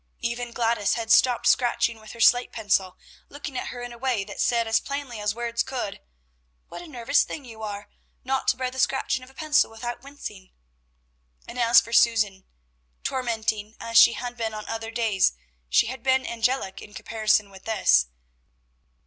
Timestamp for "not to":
8.23-8.57